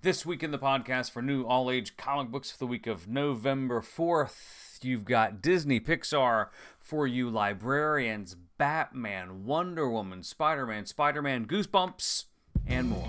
[0.00, 3.08] This week in the podcast for new all age comic books for the week of
[3.08, 11.20] November 4th, you've got Disney Pixar for you librarians, Batman, Wonder Woman, Spider Man, Spider
[11.20, 12.26] Man, Goosebumps,
[12.68, 13.08] and more.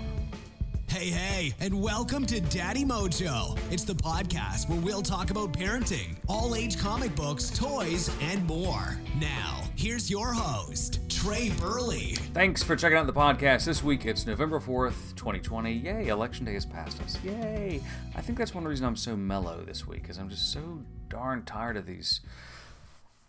[0.88, 3.56] Hey, hey, and welcome to Daddy Mojo.
[3.70, 8.98] It's the podcast where we'll talk about parenting, all age comic books, toys, and more.
[9.20, 12.14] Now, here's your host, Trey Burley.
[12.32, 14.06] Thanks for checking out the podcast this week.
[14.06, 15.70] It's November 4th, 2020.
[15.70, 17.18] Yay, election day has passed us.
[17.22, 17.82] Yay.
[18.16, 20.80] I think that's one reason I'm so mellow this week, because I'm just so
[21.10, 22.22] darn tired of these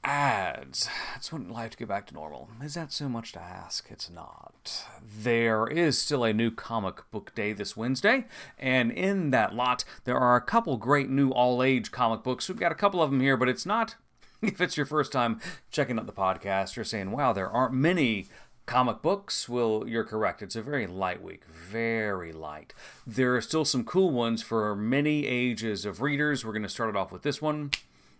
[0.05, 0.87] ads.
[1.17, 2.47] It's what life to get back to normal.
[2.63, 3.91] Is that so much to ask?
[3.91, 4.85] It's not.
[5.03, 8.23] There is still a new comic book day this Wednesday,
[8.57, 12.47] and in that lot, there are a couple great new all age comic books.
[12.47, 13.95] We've got a couple of them here, but it's not.
[14.47, 18.27] If it's your first time checking out the podcast, you're saying, wow, there aren't many
[18.65, 20.41] comic books, well, you're correct.
[20.41, 22.73] It's a very light week, very light.
[23.05, 26.43] There are still some cool ones for many ages of readers.
[26.43, 27.69] We're going to start it off with this one.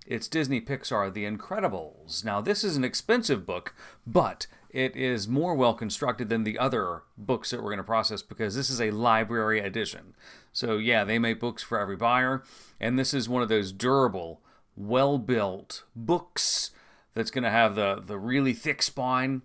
[0.05, 2.23] It's Disney Pixar The Incredibles.
[2.23, 3.73] Now, this is an expensive book,
[4.05, 8.21] but it is more well constructed than the other books that we're going to process
[8.21, 10.13] because this is a library edition.
[10.53, 12.43] So, yeah, they make books for every buyer,
[12.79, 14.41] and this is one of those durable,
[14.75, 16.71] well built books
[17.13, 19.41] that's going to have the, the really thick spine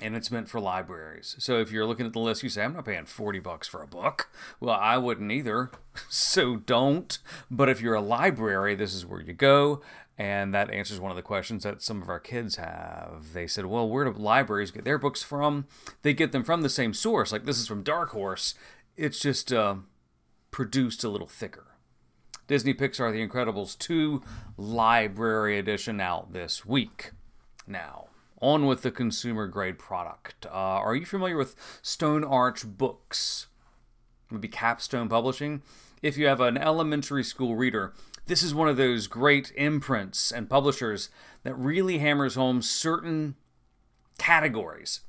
[0.00, 1.36] and it's meant for libraries.
[1.38, 3.80] So if you're looking at the list, you say, I'm not paying 40 bucks for
[3.82, 4.28] a book.
[4.58, 5.70] Well, I wouldn't either.
[6.08, 7.16] So don't.
[7.52, 9.80] But if you're a library, this is where you go.
[10.18, 13.32] And that answers one of the questions that some of our kids have.
[13.32, 15.66] They said, Well, where do libraries get their books from?
[16.02, 17.30] They get them from the same source.
[17.30, 18.54] Like this is from Dark Horse.
[18.96, 19.76] It's just uh,
[20.50, 21.73] produced a little thicker.
[22.46, 24.22] Disney Pixar The Incredibles 2
[24.56, 27.12] Library Edition out this week.
[27.66, 28.08] Now,
[28.40, 30.44] on with the consumer grade product.
[30.46, 33.46] Uh, are you familiar with Stone Arch Books?
[34.30, 35.62] Maybe Capstone Publishing?
[36.02, 37.94] If you have an elementary school reader,
[38.26, 41.08] this is one of those great imprints and publishers
[41.44, 43.36] that really hammers home certain
[44.18, 45.00] categories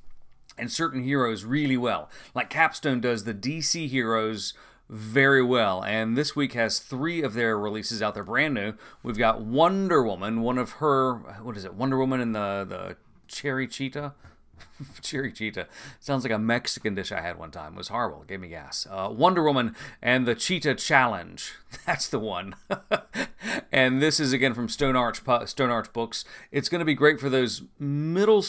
[0.57, 2.09] and certain heroes really well.
[2.33, 4.53] Like Capstone does the DC heroes
[4.89, 5.83] very well.
[5.83, 8.73] And this week has three of their releases out there brand new.
[9.03, 12.97] We've got Wonder Woman, one of her what is it, Wonder Woman and the the
[13.27, 14.13] cherry cheetah.
[15.01, 15.67] cherry cheetah
[15.99, 17.73] sounds like a Mexican dish I had one time.
[17.73, 18.21] It was horrible.
[18.21, 18.87] It gave me gas.
[18.89, 21.53] Uh, Wonder Woman and the Cheetah Challenge.
[21.85, 22.55] That's the one.
[23.71, 26.25] and this is again from Stone Arch Stone Arch Books.
[26.51, 28.45] It's going to be great for those middle.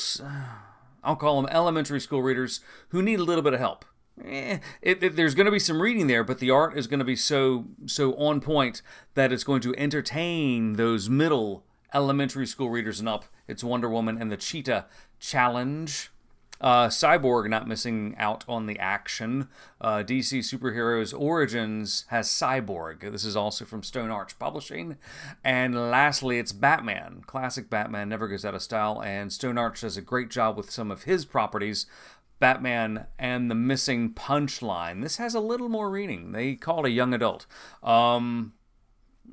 [1.02, 3.84] I'll call them elementary school readers who need a little bit of help.
[4.24, 6.98] Eh, it, it, there's going to be some reading there, but the art is going
[6.98, 8.82] to be so so on point
[9.14, 13.26] that it's going to entertain those middle elementary school readers and up.
[13.46, 14.86] It's Wonder Woman and the Cheetah
[15.20, 16.10] Challenge.
[16.58, 19.48] Uh, Cyborg not missing out on the action.
[19.80, 23.00] Uh, DC Superheroes Origins has Cyborg.
[23.12, 24.96] This is also from Stone Arch Publishing.
[25.44, 27.22] And lastly, it's Batman.
[27.26, 30.70] Classic Batman never goes out of style, and Stone Arch does a great job with
[30.70, 31.84] some of his properties.
[32.38, 35.02] Batman and the Missing Punchline.
[35.02, 36.32] This has a little more reading.
[36.32, 37.46] They call it a young adult.
[37.82, 38.52] Um,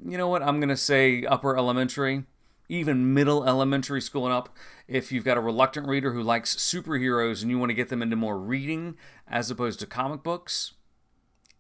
[0.06, 0.44] you know what?
[0.44, 2.24] I'm going to say upper elementary
[2.70, 4.50] even middle elementary school and up,
[4.88, 8.02] if you've got a reluctant reader who likes superheroes and you want to get them
[8.02, 8.98] into more reading
[9.28, 10.74] as opposed to comic books,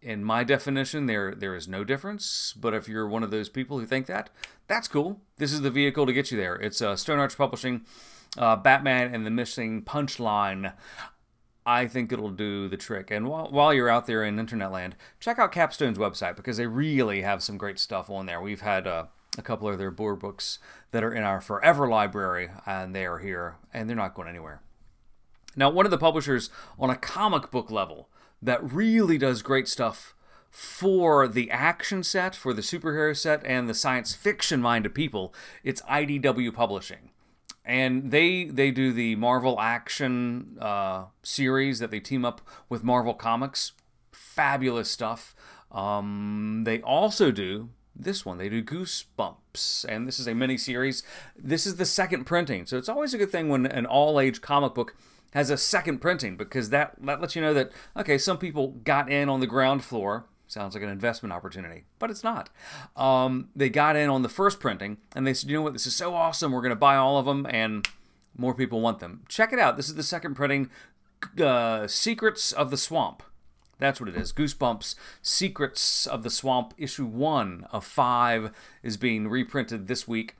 [0.01, 2.53] in my definition, there there is no difference.
[2.57, 4.29] But if you're one of those people who think that,
[4.67, 5.21] that's cool.
[5.37, 6.55] This is the vehicle to get you there.
[6.55, 7.85] It's uh, Stone Arch Publishing,
[8.37, 10.73] uh, Batman and the Missing Punchline.
[11.65, 13.09] I think it'll do the trick.
[13.11, 16.67] And while, while you're out there in internet land, check out Capstone's website because they
[16.67, 18.41] really have some great stuff on there.
[18.41, 19.05] We've had uh,
[19.37, 20.59] a couple of their board books
[20.91, 24.61] that are in our forever library, and they are here, and they're not going anywhere.
[25.55, 28.09] Now, one of the publishers on a comic book level
[28.41, 30.15] that really does great stuff
[30.49, 35.81] for the action set, for the superhero set, and the science fiction minded people, it's
[35.83, 37.09] IDW Publishing.
[37.65, 43.13] And they they do the Marvel action uh, series that they team up with Marvel
[43.13, 43.71] Comics.
[44.11, 45.35] Fabulous stuff.
[45.71, 48.37] Um, they also do this one.
[48.37, 51.03] They do Goosebumps, and this is a mini series.
[51.35, 54.41] This is the second printing, so it's always a good thing when an all age
[54.41, 54.95] comic book
[55.33, 59.11] has a second printing because that, that lets you know that, okay, some people got
[59.11, 60.25] in on the ground floor.
[60.53, 62.51] Sounds like an investment opportunity, but it's not.
[62.95, 65.87] Um, they got in on the first printing and they said, you know what, this
[65.87, 66.51] is so awesome.
[66.51, 67.87] We're going to buy all of them, and
[68.37, 69.23] more people want them.
[69.27, 69.77] Check it out.
[69.77, 70.69] This is the second printing
[71.41, 73.23] uh, Secrets of the Swamp.
[73.79, 74.31] That's what it is.
[74.31, 78.51] Goosebumps Secrets of the Swamp, issue one of five,
[78.83, 80.35] is being reprinted this week.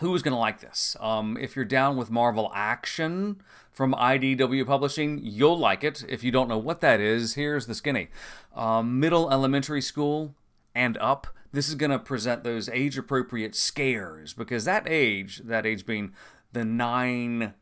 [0.00, 0.96] Who is going to like this?
[0.98, 6.04] Um, if you're down with Marvel Action from IDW Publishing, you'll like it.
[6.08, 8.08] If you don't know what that is, here's the skinny.
[8.54, 10.34] Um, middle elementary school
[10.74, 11.26] and up.
[11.52, 16.12] This is going to present those age appropriate scares because that age, that age being
[16.52, 17.54] the nine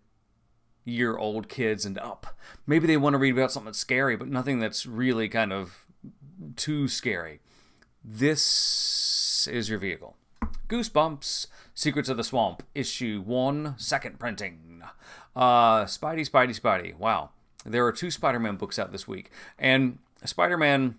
[0.84, 4.60] year old kids and up, maybe they want to read about something scary, but nothing
[4.60, 5.86] that's really kind of
[6.54, 7.40] too scary.
[8.04, 10.16] This is your vehicle.
[10.68, 14.82] Goosebumps, Secrets of the Swamp, issue one, second printing.
[15.34, 16.96] Uh, Spidey, Spidey, Spidey.
[16.96, 17.30] Wow.
[17.64, 19.30] There are two Spider Man books out this week.
[19.58, 20.96] And Spider Man,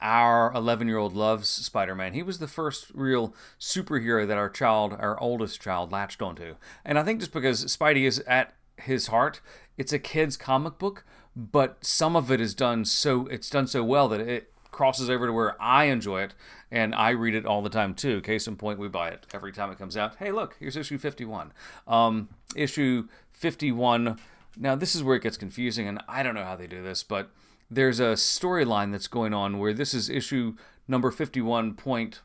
[0.00, 2.12] our 11 year old loves Spider Man.
[2.12, 6.56] He was the first real superhero that our child, our oldest child, latched onto.
[6.84, 9.40] And I think just because Spidey is at his heart,
[9.78, 11.04] it's a kid's comic book,
[11.36, 15.26] but some of it is done so, it's done so well that it, crosses over
[15.26, 16.34] to where I enjoy it
[16.70, 18.20] and I read it all the time too.
[18.22, 20.16] Case in point, we buy it every time it comes out.
[20.16, 21.52] Hey, look, here's issue 51.
[21.86, 24.18] Um, issue 51.
[24.56, 27.02] Now, this is where it gets confusing, and I don't know how they do this,
[27.02, 27.30] but
[27.70, 30.56] there's a storyline that's going on where this is issue
[30.88, 32.20] number 51 point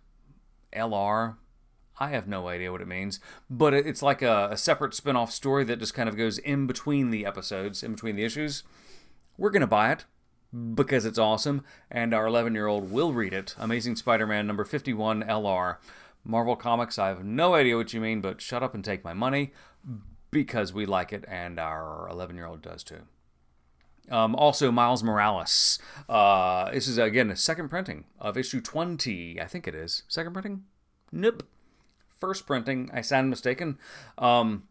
[0.73, 1.35] LR.
[1.99, 5.31] I have no idea what it means, but it's like a, a separate spin off
[5.31, 8.63] story that just kind of goes in between the episodes, in between the issues.
[9.37, 10.05] We're going to buy it
[10.73, 13.55] because it's awesome, and our 11 year old will read it.
[13.57, 15.77] Amazing Spider Man number 51 LR.
[16.23, 19.13] Marvel Comics, I have no idea what you mean, but shut up and take my
[19.13, 19.53] money
[20.31, 23.01] because we like it, and our 11 year old does too.
[24.09, 25.79] Um, also, Miles Morales.
[26.07, 29.39] Uh, this is, again, a second printing of issue 20.
[29.41, 30.03] I think it is.
[30.07, 30.63] Second printing?
[31.11, 31.43] Nope.
[32.09, 32.89] First printing.
[32.93, 33.77] I sound mistaken.
[34.17, 34.63] Um,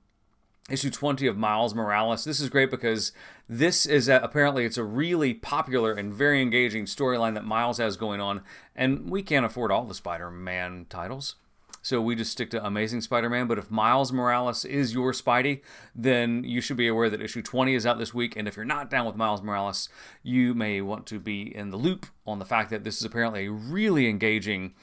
[0.68, 2.24] issue 20 of Miles Morales.
[2.24, 3.12] This is great because
[3.48, 7.96] this is a, apparently it's a really popular and very engaging storyline that Miles has
[7.96, 8.42] going on
[8.74, 11.36] and we can't afford all the Spider-Man titles.
[11.82, 15.60] So we just stick to Amazing Spider-Man, but if Miles Morales is your Spidey,
[15.94, 18.64] then you should be aware that issue 20 is out this week and if you're
[18.64, 19.88] not down with Miles Morales,
[20.24, 23.46] you may want to be in the loop on the fact that this is apparently
[23.46, 24.74] a really engaging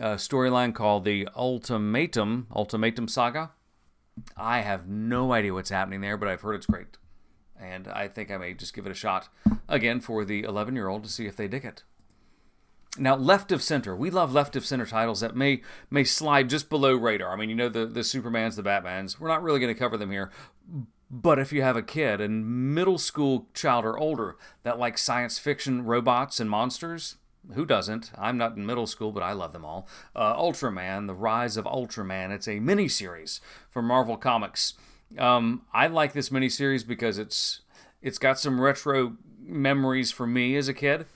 [0.00, 3.52] uh, storyline called the Ultimatum Ultimatum Saga
[4.36, 6.96] I have no idea what's happening there, but I've heard it's great.
[7.60, 9.28] And I think I may just give it a shot
[9.68, 11.82] again for the 11 year old to see if they dig it.
[12.96, 13.94] Now, left of center.
[13.94, 17.32] We love left of center titles that may may slide just below radar.
[17.32, 19.20] I mean, you know the the Supermans, the Batmans.
[19.20, 20.30] We're not really going to cover them here.
[21.10, 25.38] But if you have a kid, and middle school child or older, that likes science
[25.38, 27.16] fiction, robots, and monsters,
[27.54, 28.12] who doesn't?
[28.16, 29.88] I'm not in middle school, but I love them all.
[30.14, 32.30] Uh, Ultraman, The Rise of Ultraman.
[32.30, 33.40] It's a miniseries
[33.70, 34.74] from Marvel Comics.
[35.16, 37.62] Um, I like this miniseries because it's
[38.02, 41.06] it's got some retro memories for me as a kid,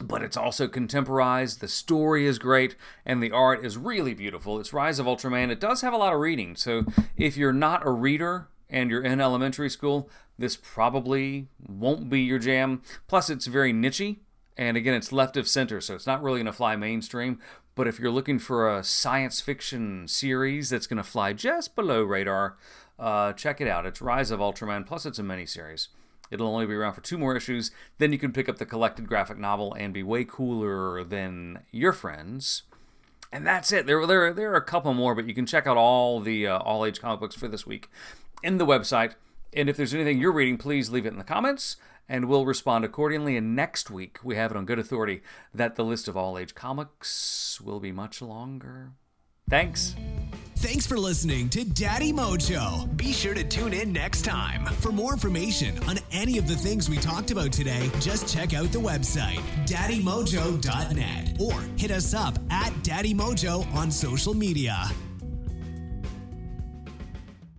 [0.00, 1.60] but it's also contemporized.
[1.60, 4.60] The story is great, and the art is really beautiful.
[4.60, 5.50] It's Rise of Ultraman.
[5.50, 6.84] It does have a lot of reading, so
[7.16, 10.08] if you're not a reader and you're in elementary school,
[10.38, 12.82] this probably won't be your jam.
[13.08, 14.18] Plus, it's very nichey
[14.56, 17.38] and again, it's left of center, so it's not really going to fly mainstream.
[17.74, 22.02] But if you're looking for a science fiction series that's going to fly just below
[22.02, 22.56] radar,
[22.98, 23.84] uh, check it out.
[23.84, 25.88] It's Rise of Ultraman, plus it's a miniseries.
[26.30, 27.70] It'll only be around for two more issues.
[27.98, 31.92] Then you can pick up the collected graphic novel and be way cooler than your
[31.92, 32.62] friends.
[33.30, 33.86] And that's it.
[33.86, 36.58] There, there, there are a couple more, but you can check out all the uh,
[36.58, 37.90] all age comic books for this week
[38.42, 39.14] in the website.
[39.52, 41.76] And if there's anything you're reading, please leave it in the comments
[42.08, 43.36] and we'll respond accordingly.
[43.36, 45.22] And next week, we have it on good authority
[45.54, 48.92] that the list of all age comics will be much longer.
[49.48, 49.94] Thanks.
[50.56, 52.96] Thanks for listening to Daddy Mojo.
[52.96, 54.66] Be sure to tune in next time.
[54.80, 58.72] For more information on any of the things we talked about today, just check out
[58.72, 64.90] the website, daddymojo.net, or hit us up at Daddy Mojo on social media.